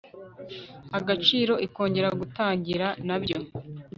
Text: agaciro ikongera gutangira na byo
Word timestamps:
agaciro 0.97 1.53
ikongera 1.65 2.09
gutangira 2.19 2.87
na 3.07 3.17
byo 3.21 3.37